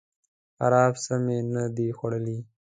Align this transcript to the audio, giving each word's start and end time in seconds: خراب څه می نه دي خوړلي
خراب 0.57 0.93
څه 1.03 1.13
می 1.25 1.37
نه 1.53 1.63
دي 1.75 1.87
خوړلي 1.97 2.37